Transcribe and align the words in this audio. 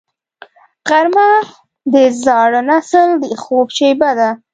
غرمه 0.87 1.29
د 1.93 1.95
زاړه 2.23 2.61
نسل 2.69 3.09
د 3.21 3.23
خوب 3.43 3.67
شیبه 3.77 4.09
ده 4.19 4.29